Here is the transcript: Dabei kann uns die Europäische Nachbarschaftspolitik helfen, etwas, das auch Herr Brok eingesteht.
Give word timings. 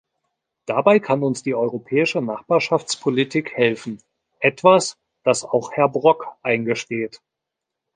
Dabei 0.65 0.97
kann 0.99 1.21
uns 1.21 1.43
die 1.43 1.53
Europäische 1.53 2.23
Nachbarschaftspolitik 2.23 3.53
helfen, 3.53 4.01
etwas, 4.39 4.97
das 5.23 5.43
auch 5.43 5.73
Herr 5.73 5.89
Brok 5.89 6.25
eingesteht. 6.41 7.21